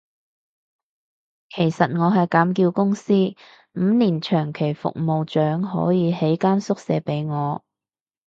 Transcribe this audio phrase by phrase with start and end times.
[1.51, 3.13] 其實我係咁叫公司，
[3.73, 7.63] 五年長期服務獎可以起間宿舍畀我